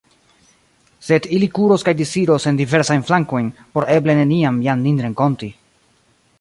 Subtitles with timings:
[1.07, 5.55] Sed ili kuros kaj disiros en diversajn flankojn, por eble neniam jam nin renkonti.